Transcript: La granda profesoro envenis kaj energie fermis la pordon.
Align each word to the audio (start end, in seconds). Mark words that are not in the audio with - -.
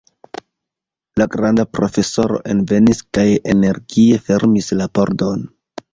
La 1.21 1.27
granda 1.35 1.65
profesoro 1.79 2.39
envenis 2.53 3.03
kaj 3.19 3.27
energie 3.55 4.21
fermis 4.31 4.73
la 4.81 4.89
pordon. 5.01 5.47